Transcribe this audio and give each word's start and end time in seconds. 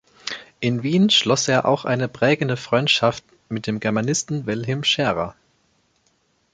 In 0.61 0.81
Wien 0.81 1.11
schloss 1.11 1.47
er 1.47 1.65
auch 1.65 1.85
eine 1.85 2.07
prägende 2.07 2.57
Freundschaft 2.57 3.23
mit 3.49 3.67
dem 3.67 3.79
Germanisten 3.79 4.47
Wilhelm 4.47 4.83
Scherer. 4.83 5.35